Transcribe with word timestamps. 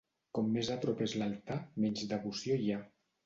Com 0.37 0.45
més 0.53 0.69
a 0.75 0.77
prop 0.85 1.03
és 1.07 1.13
l'altar, 1.23 1.57
menys 1.85 2.09
devoció 2.13 2.57
hi 2.65 2.73
ha. 2.73 2.81